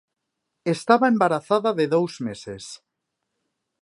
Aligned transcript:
Estaba 0.75 1.09
embarazada 1.13 1.69
de 1.79 1.85
dous 1.95 2.13
meses. 2.27 2.63